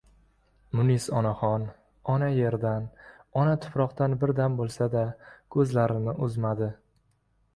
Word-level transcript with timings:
Munis 0.77 1.03
onaxon 1.17 1.65
ona 2.13 2.29
yerdan, 2.37 2.87
ona 3.43 3.53
tuproqdan 3.67 4.17
bir 4.23 4.33
dam 4.39 4.57
bo‘lsa-da, 4.61 5.03
ko‘zlarini 5.57 6.17
uzmadi. 6.29 6.71